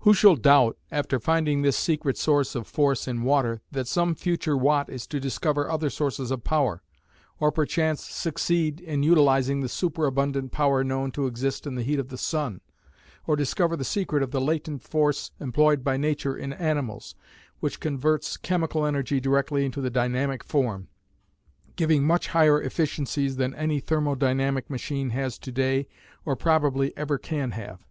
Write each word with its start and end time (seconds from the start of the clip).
Who 0.00 0.12
shall 0.12 0.36
doubt, 0.36 0.76
after 0.90 1.18
finding 1.18 1.62
this 1.62 1.78
secret 1.78 2.18
source 2.18 2.54
of 2.54 2.66
force 2.66 3.08
in 3.08 3.22
water, 3.22 3.62
that 3.70 3.88
some 3.88 4.14
future 4.14 4.54
Watt 4.54 4.90
is 4.90 5.06
to 5.06 5.18
discover 5.18 5.70
other 5.70 5.88
sources 5.88 6.30
of 6.30 6.44
power, 6.44 6.82
or 7.40 7.50
perchance 7.50 8.04
succeed 8.04 8.80
in 8.82 9.02
utilising 9.02 9.60
the 9.62 9.70
superabundant 9.70 10.52
power 10.52 10.84
known 10.84 11.10
to 11.12 11.26
exist 11.26 11.66
in 11.66 11.74
the 11.74 11.82
heat 11.82 11.98
of 11.98 12.08
the 12.10 12.18
sun, 12.18 12.60
or 13.26 13.34
discover 13.34 13.74
the 13.74 13.82
secret 13.82 14.22
of 14.22 14.30
the 14.30 14.42
latent 14.42 14.82
force 14.82 15.30
employed 15.40 15.82
by 15.82 15.96
nature 15.96 16.36
in 16.36 16.52
animals, 16.52 17.14
which 17.60 17.80
converts 17.80 18.36
chemical 18.36 18.84
energy 18.84 19.20
directly 19.20 19.64
into 19.64 19.80
the 19.80 19.88
dynamic 19.88 20.44
form, 20.44 20.88
giving 21.76 22.04
much 22.06 22.26
higher 22.28 22.60
efficiencies 22.60 23.36
than 23.36 23.54
any 23.54 23.80
thermo 23.80 24.14
dynamic 24.14 24.68
machine 24.68 25.08
has 25.16 25.38
to 25.38 25.50
day 25.50 25.86
or 26.26 26.36
probably 26.36 26.94
ever 26.94 27.16
can 27.16 27.52
have. 27.52 27.86